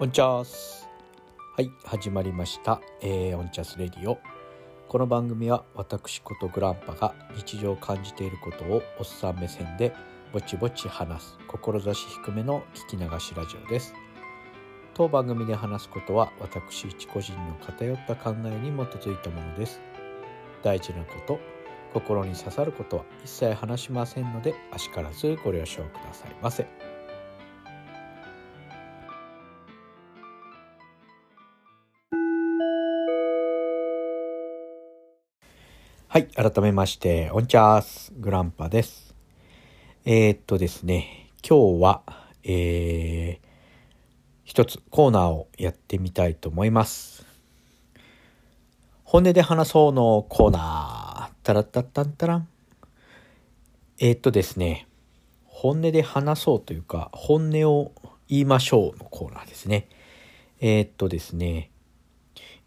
[0.00, 0.88] オンチャース。
[1.54, 4.18] はい始まりました、えー、オンチャスレディオ。
[4.88, 9.94] この番組は私ことグランパが日常を感じていることをおっさん目線で
[10.32, 13.94] ぼちぼち話す志低めの聞き流しラジオです。
[14.94, 19.80] 当番組で話すことは私一個人の偏った考えに基づいたものです。
[20.62, 21.38] 大事なこと
[21.92, 26.91] 心に刺さることは一切話しませんのであしからずご了承くださいませ。
[36.12, 39.14] はい改めましてオンチャースグランパです。
[40.04, 42.02] えー、っとですね今日は
[42.44, 43.48] えー、
[44.44, 47.24] 一つコーナーをやってみたいと思います。
[49.04, 51.34] 本音で話そうのコーナー。
[51.44, 52.48] タラッタッタンタラン。
[53.98, 54.86] えー、っとですね
[55.46, 57.92] 本音で話そうというか本音を
[58.28, 59.88] 言いましょうのコーナーですね。
[60.60, 61.70] えー、っとですね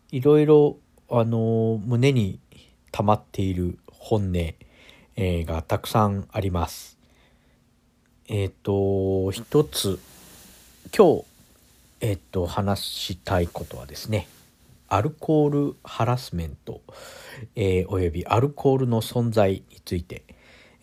[0.09, 0.79] いろいろ
[1.11, 2.39] あの胸に
[2.95, 6.97] 溜まっている本音、えー、がたくさんあります。
[8.29, 9.99] えっ、と一つ
[10.97, 11.25] 今日
[11.99, 14.29] えっ、と話したいことはですね
[14.87, 16.79] アルコールハラスメント、
[17.57, 20.23] えー、およびアルコールの存在について、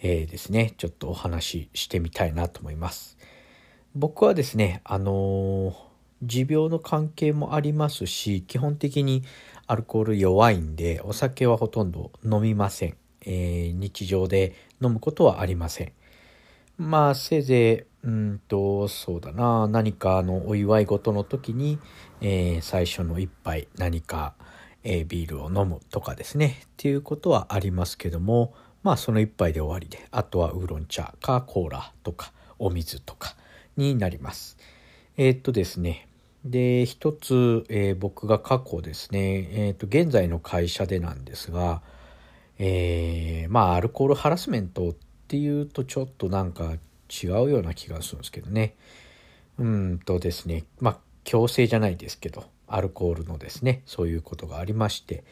[0.02, 3.16] えー、ですねちょっとお話ししてみたいなと思います。
[3.94, 5.74] 僕はですねあの
[6.22, 9.22] 持病の関係もありますし基本的に
[9.72, 15.92] アルコール弱いんでお酒はほとんど飲みません、えー、日常で飲むことはありません。
[16.76, 19.66] まあせいぜいうんとそうだな。
[19.68, 21.78] 何かのお祝い事の時に、
[22.20, 24.34] えー、最初の一杯何か、
[24.84, 26.60] えー、ビールを飲むとかですね。
[26.66, 33.36] っていうことはありますけどもまあその一杯で終わりであとはウーロン茶かコーラとかお水とか
[33.78, 34.58] になります。
[35.16, 36.08] えー、っとですね
[36.44, 41.82] で一つ、えー、僕が過去ですね、えーと、現在の会社でなんですが、
[42.58, 44.94] えー、まあアルコールハラスメントっ
[45.28, 46.72] ていうとちょっとなんか
[47.08, 48.74] 違うような気がするんですけどね。
[49.58, 55.24] うんとですねまあ強制じゃないですけどアルコールのですねそういうことがありまして。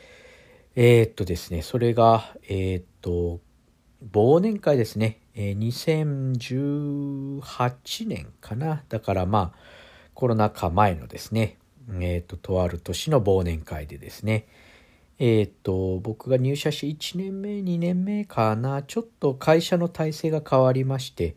[0.76, 3.40] え、っとですねそれがえ、っと
[4.12, 5.58] 忘年会ですね、えー、
[6.38, 8.84] 2018年かな。
[8.88, 9.79] だからまあ
[10.20, 11.56] コロナ禍前のですね、
[11.88, 14.46] えっ、ー、と、とある年の忘年会でですね、
[15.18, 21.36] えっ、ー、と、僕が入社し1年目、2年目かな、ちょっと会社の体制が変わりまして、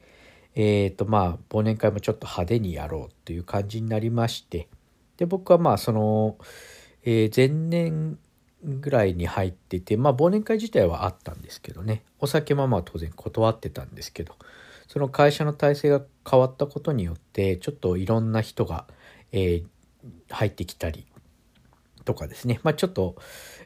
[0.56, 4.68] えっ、ー、と、まあ、忘年会もちょっと派手にやろうという感じになりまして、
[5.16, 6.36] で、僕はまあ、その、
[7.06, 8.20] え前年
[8.66, 14.36] ぐらいに入ってて、まあ、忘年会自体はあったんですけどね、お酒もまあ当然断ってたんですけど、
[14.88, 18.86] その会社の体制が変わったことによってちょっといろんな人が、
[19.32, 19.66] えー、
[20.30, 21.06] 入ってきたり
[22.06, 22.60] とかですね。
[22.64, 23.16] まあちょっと、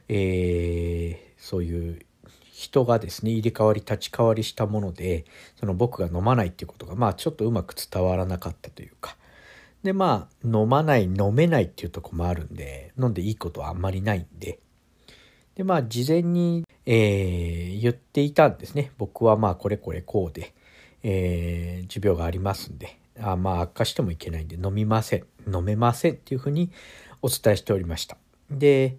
[0.08, 2.06] えー、そういう
[2.52, 5.24] 人がですね入れ替わり立ち替わりしたもので
[5.60, 9.16] その僕が飲まないっていうことがまあちょっとうまく伝わらなかったというか。
[9.82, 14.58] でまあ飲まない飲めないっていうとこもあるんで飲んでいいことはあんまりないんで。
[15.54, 18.92] でまあ事前に、えー、言っていたんですね。
[18.98, 20.54] 僕はまあこれこれこうで。
[21.02, 26.70] えー、持病がありますんで、あまあ悪化してもいけないんで飲みません、飲めませんっていうふうに
[27.22, 28.16] お伝えしておりました。
[28.50, 28.96] で、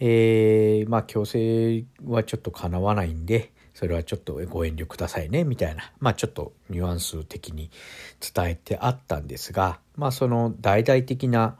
[0.00, 7.70] えー、まあ強制はちょっとかなわないんで、それはちょっとご遠慮くださいね、みたいな、まあちょっとニュアンス的に
[8.34, 11.56] 伝えてあったんですが、まあその大々的な、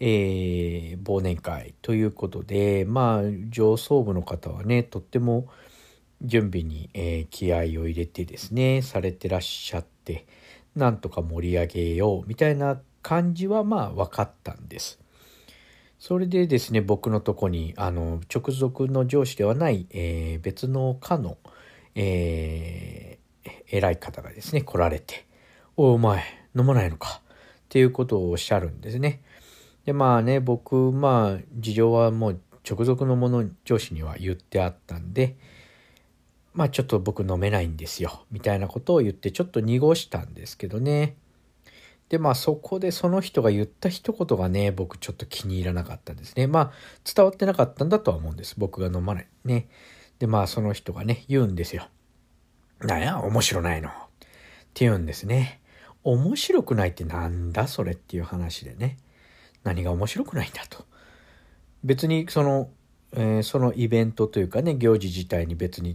[0.00, 5.48] えー、忘年会ということで、まあ上層部の方はね、とっても、
[6.22, 10.26] 準備に、え、気合を入れてですねされてらっしゃって
[10.74, 15.00] なんとか盛り上げようみたいな感じはまあ分かったんです。
[15.98, 21.38] それでですね僕のとこにあの直属の上司ではない、えー、別の課の、
[21.96, 25.26] えー、偉い方がですね来られて
[25.76, 26.22] 「おお前
[26.56, 29.22] 飲まないのか」っていうことをおっしゃるんですね。
[29.86, 35.36] でまあね僕まあ事情はもう直属の者上司には言ってあったんで
[36.58, 41.14] まあちょっと僕飲めないんですよ、みたいなことを言ってちょっと濁したんですけどね。
[42.08, 46.48] で、まあそこでその人が言った一言がね、僕ちょっと気に入らなかったですね。
[46.48, 46.72] まあ
[47.04, 48.56] 伝わってなかったんだとは思うんです。
[48.58, 49.28] 僕が飲まない。
[49.44, 49.68] ね。
[50.18, 51.86] で、まあその人がね、言うんですよ。
[52.80, 53.90] なんや、面白ないの？
[53.90, 54.26] って
[54.84, 55.60] 言うんですね。
[56.02, 58.96] 面白くないってなんだそれっていう話でね。
[59.62, 60.86] 何が面白くないんだと。
[61.84, 62.68] 別にその、
[63.12, 65.94] えー、そのイベントというかね、行事自体に別に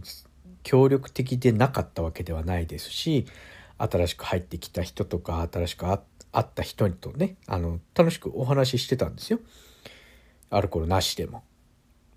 [0.64, 3.26] 協力的でなかったわけではないですし
[3.78, 5.98] 新しく入ってきた人とか新しく会
[6.40, 9.38] った人とねあの楽しくお話ししてたんですよ。
[10.50, 11.44] アルコールなしでも。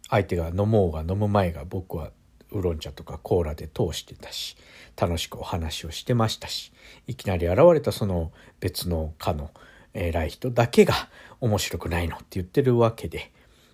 [0.09, 2.11] 相手が飲もうが飲む前が僕は
[2.51, 4.55] ウーロン茶とかコーラで通してたし
[4.95, 6.71] 楽しくお話をしてましたし
[7.07, 9.51] いきなり現れたその別の課の
[9.93, 10.93] 偉い人だけが
[11.41, 13.31] 面白くないのって言ってるわけで。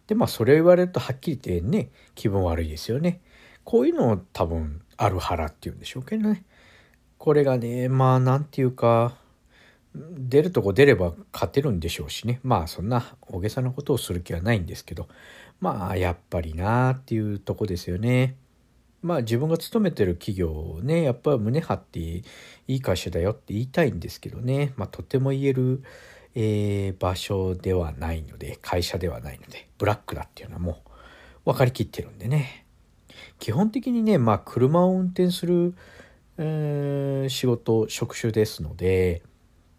[0.08, 3.22] でまあそれを言われるとはっきり言ってね気分悪いですよね。
[3.64, 6.44] こういうのを多分ある腹っていうんでしょうけどね。
[7.18, 9.16] これがねまあ何て言うか
[9.96, 12.40] 出るとこ出れば勝てるんでしょうしね。
[12.44, 15.08] まあそんな大げさなことをする気はないんですけど。
[15.64, 18.36] まあやっぱりなーっていうとこですよね。
[19.02, 22.24] まあ自分が勤めてる企業をねやっぱり胸張ってい
[22.68, 25.82] い会社だよって言いたいんですけどね、まあ、とても言える、
[26.36, 30.82] えー、場所ではないので会社ではないのでブラックだっていうのはも
[31.46, 32.63] う分かりきってるんでね。
[33.44, 35.76] 基本的にねまあ車を運転する、
[36.38, 39.22] えー、仕事職種ですので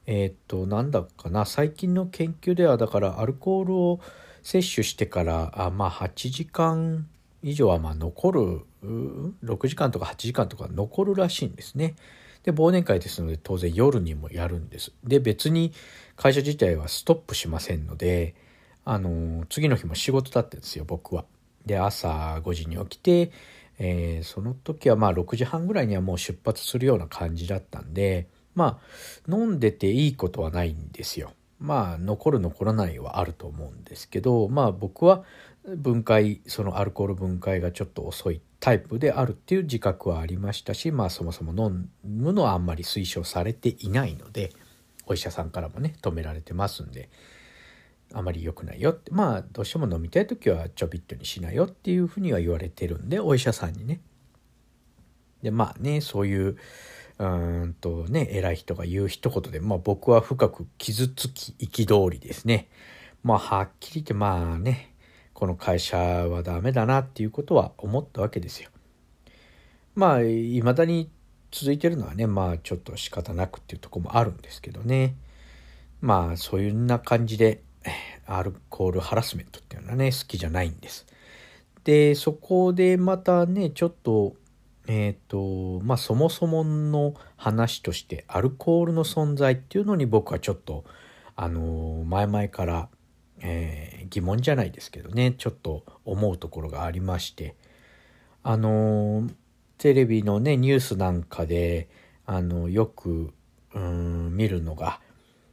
[0.04, 4.00] えー、っとなんだかな最近の研究ではだからアルコールを
[4.42, 7.08] 摂取してからあまあ8時間
[7.42, 11.94] 以上はまあ残る6時間とか8時間とか残るらしいんですね。
[12.42, 14.92] で忘年会ですので当然夜にもやるんです。
[15.04, 15.72] で別に
[16.16, 18.34] 会社自体はストップしませんので
[18.84, 21.24] あの次の日も仕事だったんですよ僕は。
[21.66, 23.32] で朝5時に起きて、
[23.78, 28.80] えー、その時はまあ6時半ぐらいにはもう出発するような感じだったんでま
[29.28, 31.32] あ飲んでていいことはないんですよ。
[31.58, 35.24] まあ残る残らないはあると思うんですけどまあ僕は
[35.76, 44.52] 分解そのアルコール分解がちょっと遅いタイプであるっていう自覚はありましたしまあそもそも飲むのはあんまり推奨されていないので
[45.06, 47.08] お医者さんからもね止められてますんで
[48.14, 54.00] あまり良くないよってまあどうしても飲みたい時はちょびっとにしなよっていうふうには言われてるんでお医者さんにね。
[55.42, 56.56] でまあねそういう
[57.18, 62.68] うんとね偉い人が言う一言で、まあ、僕は深く傷つき憤りですね。
[63.22, 64.94] まあはっきり言ってまあね
[65.32, 68.70] この会社はダメだなっていうことは思ったわけですよ。
[69.94, 71.10] まあいまだに
[71.50, 75.14] 続いてるのはねまあちょっと仕方なくっていうとこもあるんですけどね
[76.00, 77.62] まあそういうな感じで
[78.26, 81.06] アルコールハラスメントっていうのはね好きじゃないんです。
[81.84, 84.34] でそこでまたねちょっと
[84.86, 90.84] えっ、ー、とまあそもそもの話としてアルコールの存在っていうのに僕はちょっと
[91.36, 92.88] あの前々から、
[93.40, 97.54] えー、疑問じゃないですけどねちょっと思うところがありまして
[98.42, 99.28] あの
[99.78, 101.88] テレビのねニュースなんかで
[102.26, 103.32] あのよく
[103.74, 105.00] うん見るのが、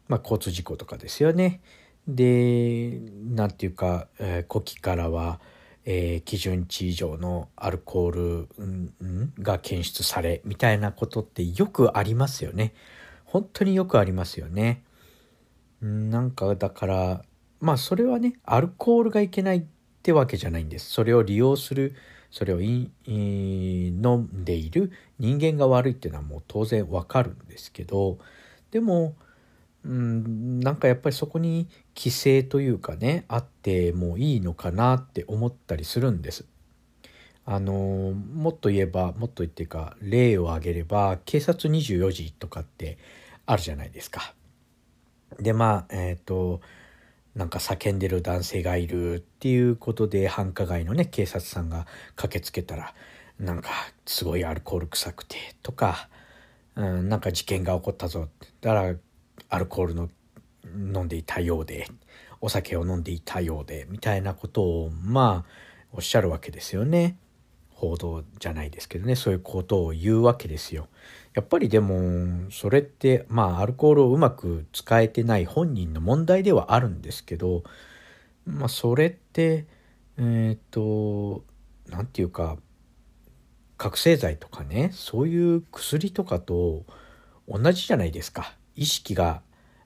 [0.07, 1.61] まあ、交通事故とかですよね。
[2.07, 2.99] で
[3.29, 5.39] 何て言うか、えー、呼気からは
[5.85, 12.73] えー、基準値以上のアルコール、うん、が検出されみたいなことってよくありますよね。
[13.25, 14.83] 本当によくありますよね。
[15.81, 17.25] なんかだから
[17.59, 19.63] まあそれはねアルコールがいけないっ
[20.03, 20.91] てわけじゃないんです。
[20.91, 21.95] それを利用する
[22.29, 28.19] それを飲んでいる人間が悪いっていうのはもう当然わかるんですけど
[28.69, 29.15] でも
[29.83, 36.45] うんなんかやっぱりそこに規制というかねあってもいいのかなって思ったりするんです。
[37.45, 42.99] あのもっと言えばもっと言ってか例を挙げれば警察24時とかって
[43.47, 44.33] あるじゃないですか。
[45.39, 46.61] でまあえっ、ー、と
[47.35, 52.93] なんか叫んでる男性がいるっていうことで繁華街のね警察さんが駆けつけたら
[53.39, 53.69] なんか
[54.05, 56.09] すごいアルコール臭くてとか、
[56.75, 58.27] うん、なんか事件が起こったぞ
[58.59, 58.95] だから
[59.51, 60.09] アルコールの
[60.65, 61.87] 飲んでいたようで
[62.39, 65.51] お酒を飲んでいたようでみたいなことをまあ
[65.91, 67.17] おっしゃるわけですよね。
[67.69, 70.87] 報道じゃないですけどねそういうことを言うわけですよ。
[71.33, 77.63] やっぱりでもそれってまあアルコールをうまく使えてない本人の問題ではあるんですけど
[78.45, 79.65] まあそれって
[80.17, 81.43] えっ、と
[81.89, 82.57] 何て言うか
[83.77, 86.85] 覚醒剤とかねそういう薬とかと
[87.49, 88.55] 同じじゃないですか。
[88.75, 89.41] 意識が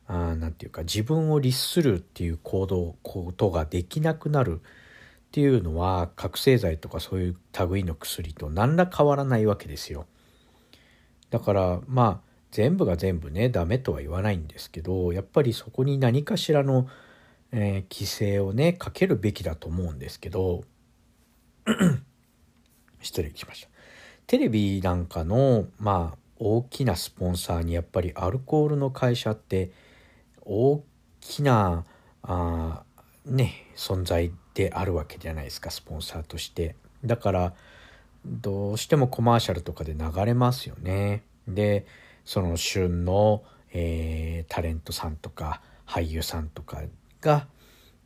[0.07, 7.37] 何て言うか自分を律するっていう行動ことができなくなるっていうのは覚醒剤とかそういう
[7.69, 10.05] 類の薬と何ら変わらないわけですよ。
[11.29, 16.87] だからまあ全部が全部ねダメとは言わないんですけどやっぱりそこに何かしらの、
[17.51, 20.63] えー、規制をねかけるべきだと思うんですけど
[23.01, 23.69] 失礼しました。
[24.27, 29.71] テレビなんかのまあ大きなスポンサーにやっぱりアルコールの会社って
[30.41, 30.83] 大
[31.21, 31.85] きな
[32.23, 32.83] あ
[33.25, 36.75] ね存在であるわけじゃないですかスポンサーとして。
[37.03, 37.53] だから
[38.25, 41.23] どうしてもコマーシャルとかで流れますよね。
[41.47, 41.85] で
[42.25, 46.81] その旬の、えー、タレントさんとか俳優さんとか
[47.21, 47.47] が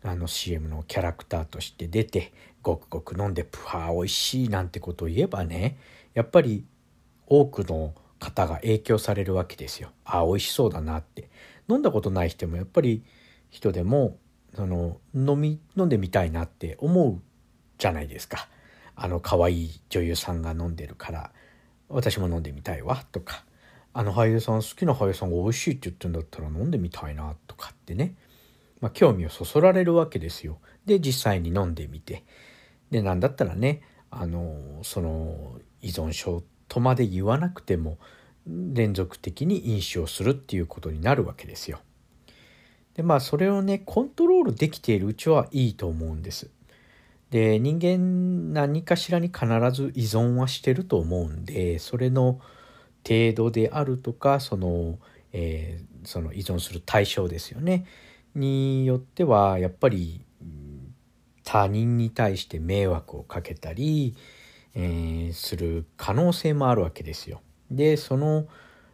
[0.03, 5.77] あの CM のキャラクターとして出てごくごく飲んでプハー美味しいなんてことを言えばね
[6.13, 6.65] やっぱり
[7.27, 9.91] 多くの方が影響されるわけですよ。
[10.05, 11.29] あ美味しそうだなって
[11.69, 13.03] 飲んだことない人もやっぱり
[13.49, 14.17] 人でも
[14.55, 17.21] その飲み飲んでみたいなって思う
[17.77, 18.47] じゃないですか。
[18.95, 21.31] あの可愛い女優さんが飲んでるから
[21.87, 23.45] 私も飲んでみたいわとか
[23.93, 28.15] あの俳優さん好きな俳優さんが美味しいって言ってるんだったら飲んでみたいなとかってね、
[28.81, 30.59] まあ、興味をそそられるわけですよ。
[30.85, 32.25] で実際に飲んでみて
[32.91, 37.97] でなんだったらねあのその依存症ってとまで言わなくても
[38.47, 41.79] 連続的に飲酒をするっていうことになるわけですよ。
[42.93, 46.49] でまあそれをねコントロールできているうちはいいと思うんです。
[47.31, 52.39] で人間何かしらに必ず依存はしてると思うんでそれの
[53.07, 54.97] 程度であるとかその,、
[55.31, 57.85] えー、その依存する対象ですよね
[58.33, 60.25] によってはやっぱり
[61.51, 64.15] 他人に対して迷惑をかけたり、
[64.81, 67.41] えー、する可能性もあるわけですよ。
[67.69, 68.47] でその、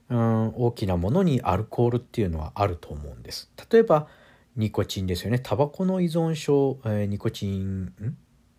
[0.10, 3.52] うん、大きなものにアルコールっていうのはあると思うんです。
[3.72, 4.08] 例えば
[4.56, 5.38] ニコチンですよね。
[5.38, 7.94] タバコの依存症、えー、ニコチン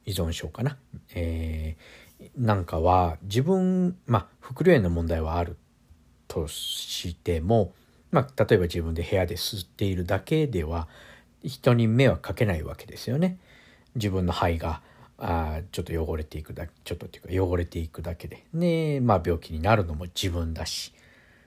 [0.05, 0.79] 依存症かな、
[1.17, 5.57] えー、なんかは自分まあ副流炎の問題はある
[6.29, 7.73] としても、
[8.13, 10.87] まあ、例えば自分で部屋で吸っているだけでは
[11.43, 13.39] 人に迷惑かけないわけですよね。
[13.97, 14.81] 自分の肺が
[15.19, 20.93] あちょっと汚れていくだけちょっとっていうか汚れていくだけでねまあ病気になるのも自分だし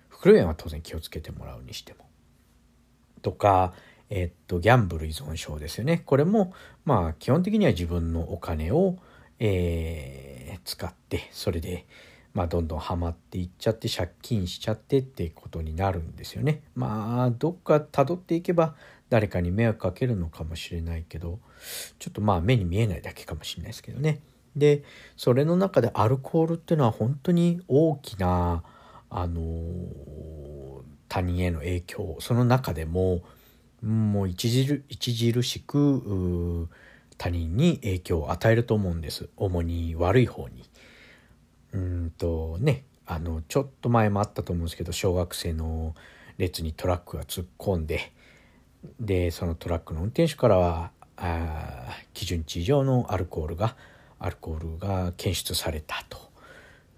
[0.08, 2.06] 副炎は当然気をつけてもらうにしても。
[3.22, 3.74] とか
[4.10, 6.02] えっと、ギャンブル依存症ですよね。
[6.06, 8.98] これも、まあ、基本的には自分のお金を、
[9.40, 11.86] えー、使って、それで、
[12.34, 16.64] まあ、どんどんハマっていっちゃって、借金しちゃってってことになるんですよね。
[16.74, 18.76] まあ、どっか辿っていけば、
[19.10, 21.40] 誰かに迷惑かけるのかもしれないけど、
[21.98, 24.22] ちょっとまあ、目に見えないだけかもしれないですけどね。
[24.56, 24.84] で、
[25.16, 28.64] それの中でアルコールっていうのは本当に大きな、
[29.10, 29.42] あの、
[31.08, 33.22] 他人への影響、その中でも、
[33.82, 36.68] もう著著しく
[37.18, 40.70] 他人に影響を与えると思うんです主に悪い方に。
[41.72, 45.96] うんとねあのちょっと前もあったと思うんですけど小学生の
[46.38, 48.12] 列にトラックが突っ込んで
[49.00, 53.76] でそのトラックの運転手からはあ基準値以上のアルコールが
[54.20, 56.18] アルコールが検出されたと、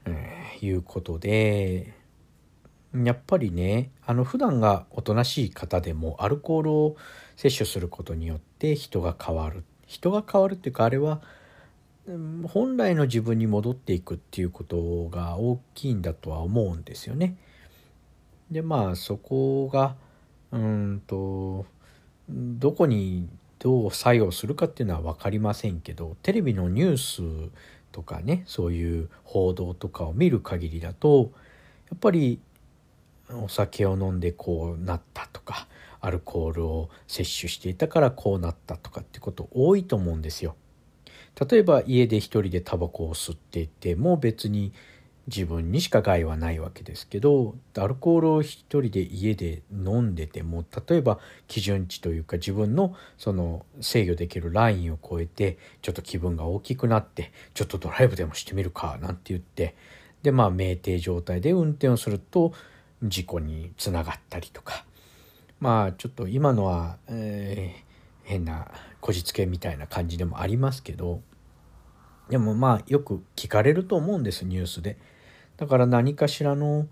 [0.05, 1.93] えー、いうことで
[2.93, 6.97] やっぱりねあの普段がおとなしい方でもアルコールを
[7.35, 11.21] 摂取することによって人が変わる人が変わるっていうかあれは
[12.47, 17.38] 本来の自分に戻っていくっていうことが大きいんだとは思うんですよね。
[18.50, 19.95] でまあそこが
[20.51, 21.65] うんと
[22.29, 23.27] どこに
[23.60, 26.98] どう作用するかっていうのは分かりませんけどテレビのニュー
[27.50, 27.51] ス
[27.91, 31.31] とかねそういう報道とかを見る限りだと
[31.89, 32.39] やっぱり
[33.34, 35.67] お酒を飲んでこうなったとか
[36.00, 40.55] アルコールを摂取していたからこうなったとかってこと多いと思うんですよ。
[41.50, 44.74] 例えば家で一人でタバコを吸っていても別に
[45.27, 59.75] 自分にしか害はないわけですけどアルコールを一人で家で飲んでても例えば基準値というか自分のその制御できるラインを超えてちょっと気分が大きくなってちょっとドライブでもしてみるかなんて言って
[60.23, 62.53] でまあ酩酊状態で運転をすると
[63.03, 64.85] 事故につながったりとか
[65.59, 68.67] まあちょっと今のは、えー、変な
[68.99, 71.21] こじつけみたいな感じでもありますけど
[72.31, 74.97] でもまあよく聞かれると思うんですニュースで。
[75.57, 76.88] だから何かしらの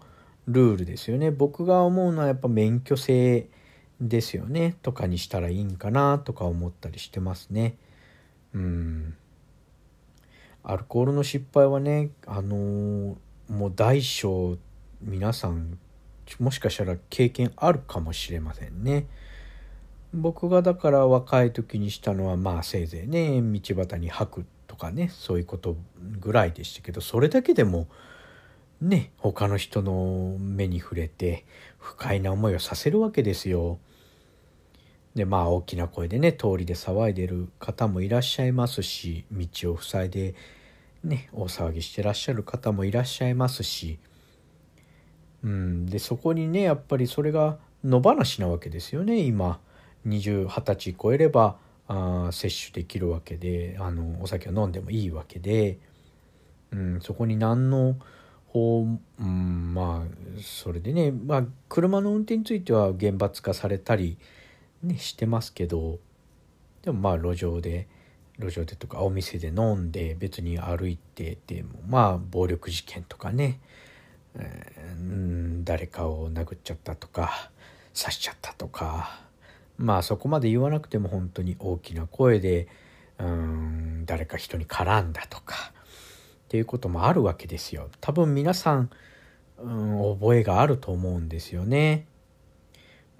[0.49, 1.31] ルールですよね。
[1.31, 3.47] 僕が思うのはやっぱ免許制
[4.01, 4.75] ですよね。
[4.81, 7.77] とかにしたらいいんかなとか思ったりしてますね。
[8.53, 9.15] うん。
[10.61, 13.17] アルコールの失敗はねあの、
[13.47, 14.57] もう大小
[15.01, 15.79] 皆さん
[16.37, 19.07] もしかしたら経験あるかもしれませんね。
[20.13, 25.77] 僕がだから若い時にしたのはまあせいぜいね道端に吐くとかねそういうこと
[26.19, 27.87] ぐらいでしたけどそれだけでも
[28.81, 31.45] ね他の人の目に触れて
[31.77, 33.77] 不快な思いをさせるわけですよ。
[35.15, 40.35] でまあ大きな声でね通りで騒いでる方もいらっしゃいますし道を塞いで
[41.03, 43.99] ね大騒ぎしてらっしゃる方もいらっしゃいますし
[45.43, 49.59] うん、でそこにねやっぱりそれが野放しなわけですよね今
[50.07, 51.57] 20歳超えれば
[51.89, 55.79] あ摂取できるわけであのお酒を飲んでもいいわけで、
[56.71, 57.95] うん、そこに何の
[58.47, 58.85] ほ
[59.19, 64.17] う、ん、まあそれでね、まあ、車の運転については厳罰化されたり、
[64.83, 65.97] ね、してますけど
[66.83, 67.87] でもまあ路上で
[68.37, 73.59] 路上でとかお店で飲んで別に歩いててもまあ暴力事件とかね、
[74.35, 77.49] えー、誰かを殴っちゃったとか
[77.99, 79.28] 刺しちゃったとか
[79.79, 82.67] まあそこまで言わなくても本当に大きな声で
[83.17, 87.89] うん誰か人に絡んだとかっていうこともあるわけですよ。
[88.01, 88.89] 多分皆さん、
[89.57, 92.05] うん、覚えがあると思うんですよね。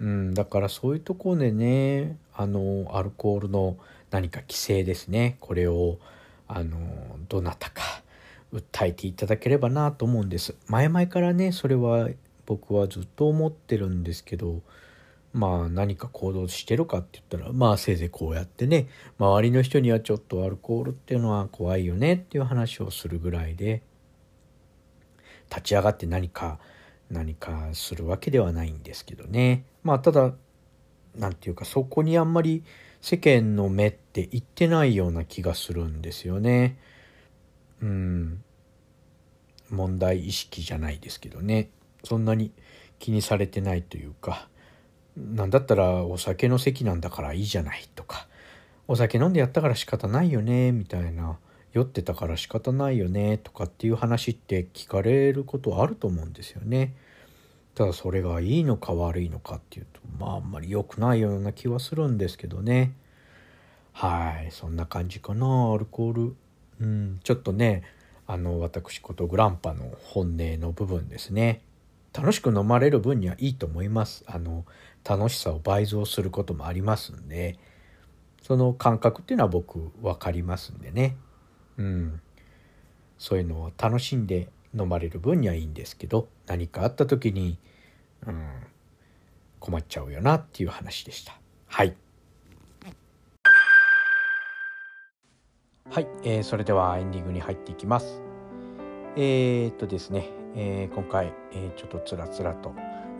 [0.00, 3.76] うん、だからそういうところでねあのアルコールの
[4.10, 5.98] 何か規制ですねこれを
[6.46, 6.78] あの
[7.28, 7.82] どなたか
[8.52, 12.08] 訴えていただければなと思うんです前々からねそれは
[12.46, 14.60] 僕はずっと思ってるんですけど
[15.32, 23.82] まあ何か行動してるかって言ったらまあせいぜいこうやってね周りの人にはちょっとアルコールっていうのは怖いよねっていう話をするぐらいで
[25.48, 26.58] 立ち上がって何か
[27.10, 29.64] 何かするわけではないんですけどね。
[29.82, 30.32] まあただ
[31.16, 32.62] 何て言うかそこにあんまり
[33.00, 36.78] 世間の目っていってないような気がするんですよね。
[37.82, 38.44] うん。
[39.70, 41.70] 問題意識じゃないですけどね。
[42.04, 42.52] そんなに
[42.98, 44.49] 気にされてないというか。
[45.34, 48.26] なんだったらお酒の席なんだからいいじゃないとか
[48.88, 51.38] お酒飲んでやったから仕方ないよねみたいな
[51.72, 56.94] 酔ってたから仕方ないよねとかっていう話って聞かれることあると思うんですよね。
[57.76, 62.92] ただそれがいいのか悪いのかっていうとまああんまり良くないような気はするんですけどね。
[63.92, 66.36] はいそんな感じかなアルコール。
[66.80, 67.84] うんちょっとね
[68.26, 71.62] あの私ことグランパの本音の部分ですね。
[72.12, 74.24] 楽しく飲まれる分にはいいと思います。
[74.26, 74.64] あの
[75.04, 77.58] 楽しさを倍増することもありますんで
[78.42, 81.16] その感覚っていうのは僕分かりますんでね。
[81.76, 82.20] うん。
[83.18, 87.58] そういうのを楽しんで飲まれる分にはいいんですけど何かあった時に、
[88.26, 88.48] うん、
[89.58, 91.38] 困っちゃうよなっていう話でした。
[91.66, 91.94] はい。
[95.90, 98.22] はい、えー、それではエンディングに入っていきます。
[99.16, 102.72] えー、っとですね、えー、今回、えー、ちょっとつらつらと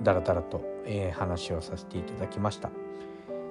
[0.03, 2.71] だらだらと、えー、話をさせていただきました。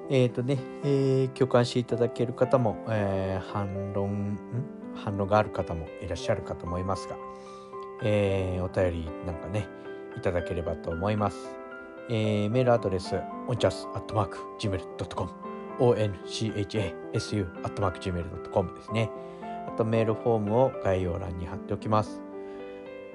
[0.09, 4.39] えっ、ー、とね、えー、共感していただける方も、えー、反論
[4.95, 7.15] 反論がある方もいらっしゃるかと思いますが、
[8.03, 9.67] えー、お便りなんかね
[10.17, 11.37] いただければと思います。
[12.09, 13.15] えー、メールアドレス
[13.47, 15.29] onchas.gmail.com
[15.79, 19.09] onchasu.gmail.com ですね。
[19.67, 22.21] あとメールフォームを概要欄に貼っておきます。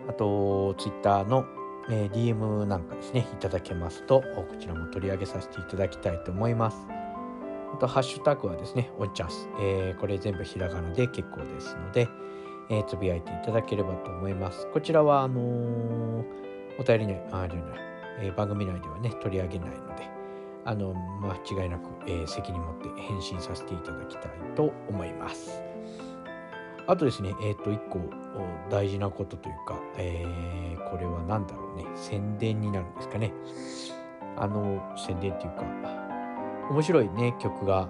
[0.08, 1.44] あと、ツイッターの
[1.90, 6.86] えー、DM なんかですね、いただけますと、こちらも取り上げさせていただきたいと思います。
[7.74, 9.48] あと、ハッシュタグはですね、おんちゃす。
[9.60, 12.08] えー、これ全部ひらがなで結構ですので、
[12.70, 14.66] えー、つぶやいていただければと思います。
[14.72, 16.24] こちらは、あのー、
[16.78, 17.78] お便り内、あ、じゃない、
[18.20, 20.08] えー、番組内ではね、取り上げないので、
[20.64, 25.63] あの、間違いなく、えー、責任持って返信させていただきたいと思います。
[26.86, 28.00] あとですね、えっ、ー、と、一個
[28.70, 33.32] 大事なことというか、えー、これは何だろうね、宣伝になるんですかね。
[34.36, 35.64] あの、宣伝っていうか、
[36.70, 37.88] 面白いね、曲が、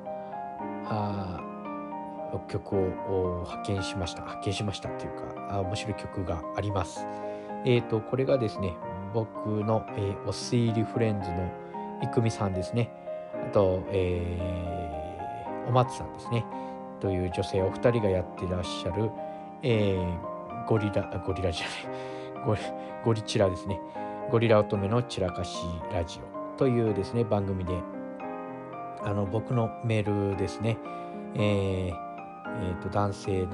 [0.87, 1.41] あ
[2.49, 4.23] 曲を発見しました。
[4.23, 7.07] 発見しましたっていうか、あ面白い曲があります。
[7.65, 8.75] えっ、ー、と、これがですね、
[9.13, 11.51] 僕の、えー、おすいりフレンズの
[12.03, 12.91] いくみさんですね。
[13.35, 16.45] あと、えー、お松さんですね。
[17.05, 19.11] という女性お二人がやってらっしゃる、
[19.63, 22.41] えー、ゴリラゴリラじゃない。
[22.47, 22.61] ゴリ
[23.05, 23.79] ゴリチラですね。
[24.31, 26.19] ゴリラ乙女の散らかしラジ
[26.55, 27.75] オというですね番組で
[29.03, 30.79] あの僕のメールですね。
[31.35, 33.51] えー、えー、と男性の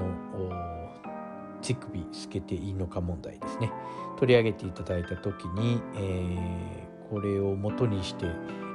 [1.61, 3.69] 乳首つけていいのか問題ですね。
[4.17, 8.27] 取り上げていただいた時に、えー、これを元にして、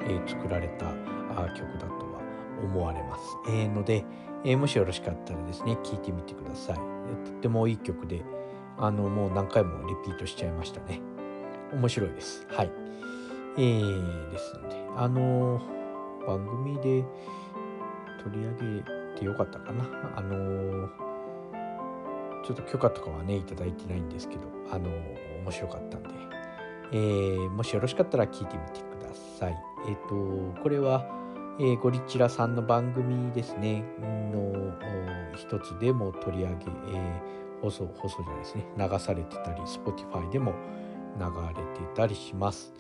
[0.03, 0.85] えー、作られた
[1.55, 2.21] 曲だとは
[2.63, 4.05] 思われます、えー、ので、
[4.47, 6.77] えー、もしよろしかったらですね、聴いてみてください。
[6.77, 6.83] と
[7.33, 8.23] ってもいい曲で、
[8.79, 11.01] あの、もう何回もリピートしちゃいましたね。
[11.73, 12.47] 面白いです。
[12.49, 12.71] はい。
[13.59, 17.05] えー、ですので、あのー、番組で
[18.23, 19.85] 取り上げてよかったかな。
[20.15, 20.89] あのー、
[22.47, 26.09] ちょっと許可とかはね、いただいてないんですけど、あのー、面白かったんで、
[26.93, 29.57] えー、もしよろしかったら聞いてみてください。
[29.89, 31.16] えっ、と、これは、
[31.59, 33.83] えー、ゴリチラさんの番組ですね、
[34.31, 34.53] の
[35.35, 40.53] 一つでも取り上げ、えー、放送、放送じゃないですね、流されてたり、Spotify でも
[41.19, 41.25] 流
[41.59, 42.75] れてたりします。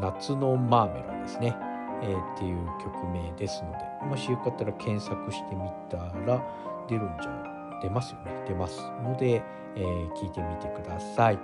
[0.00, 1.56] 夏のマーメラですね、
[2.02, 6.44] えー、っていう曲名ですので、もしよかったら検索してみたら
[6.86, 9.42] 出るんじゃ、出ますよね、出ますので、
[9.74, 11.38] えー、聞いてみてください。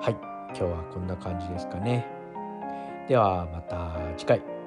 [0.00, 0.16] はい。
[0.50, 2.06] 今日はこんな感じですかね。
[3.08, 4.57] ではまた次回。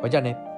[0.00, 0.49] ほいじゃあね